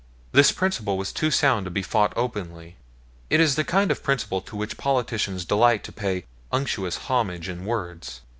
This 0.31 0.51
principle 0.51 0.97
was 0.97 1.13
too 1.13 1.29
sound 1.29 1.63
to 1.65 1.69
be 1.69 1.83
fought 1.83 2.11
openly. 2.15 2.75
It 3.29 3.39
is 3.39 3.53
the 3.53 3.63
kind 3.63 3.91
of 3.91 4.01
principle 4.01 4.41
to 4.41 4.55
which 4.55 4.75
politicians 4.75 5.45
delight 5.45 5.83
to 5.83 5.91
pay 5.91 6.25
unctuous 6.51 6.97
homage 7.07 7.47
in 7.47 7.65
words. 7.65 8.21